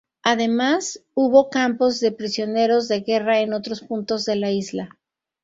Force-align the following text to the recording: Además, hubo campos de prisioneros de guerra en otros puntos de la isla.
Además, 0.23 1.03
hubo 1.13 1.51
campos 1.51 1.99
de 1.99 2.11
prisioneros 2.11 2.87
de 2.87 3.01
guerra 3.01 3.41
en 3.41 3.53
otros 3.53 3.81
puntos 3.81 4.25
de 4.25 4.35
la 4.35 4.49
isla. 4.49 4.97